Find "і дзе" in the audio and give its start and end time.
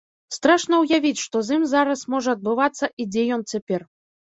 3.01-3.29